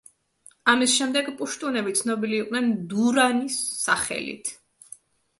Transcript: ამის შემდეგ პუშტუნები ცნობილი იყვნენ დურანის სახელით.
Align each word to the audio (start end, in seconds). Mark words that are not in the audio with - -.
ამის 0.71 0.93
შემდეგ 0.99 1.27
პუშტუნები 1.41 1.91
ცნობილი 1.99 2.39
იყვნენ 2.43 2.71
დურანის 2.93 3.59
სახელით. 3.83 4.51